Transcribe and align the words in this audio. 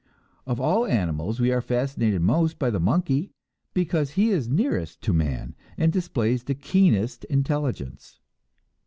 Of 0.47 0.59
all 0.59 0.87
animals 0.87 1.39
we 1.39 1.51
are 1.51 1.61
fascinated 1.61 2.23
most 2.23 2.57
by 2.57 2.71
the 2.71 2.79
monkey, 2.79 3.33
because 3.75 4.09
he 4.13 4.29
is 4.31 4.49
nearest 4.49 4.99
to 5.01 5.13
man, 5.13 5.53
and 5.77 5.93
displays 5.93 6.43
the 6.45 6.55
keenest 6.55 7.23
intelligence. 7.25 8.19